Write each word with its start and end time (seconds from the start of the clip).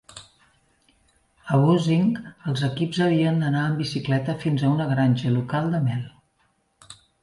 A 1.57 1.59
Buzzing, 1.65 2.09
els 2.53 2.65
equips 2.69 3.03
havien 3.11 3.39
d'anar 3.45 3.63
amb 3.69 3.85
bicicleta 3.85 4.39
fins 4.49 4.67
a 4.69 4.75
una 4.75 4.93
granja 4.97 5.39
local 5.41 5.75
de 5.79 5.87
mel. 5.89 6.07